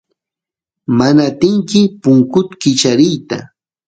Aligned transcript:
mana 0.97 1.21
atinki 1.29 1.81
punkut 2.01 2.47
kichariyta 2.61 3.37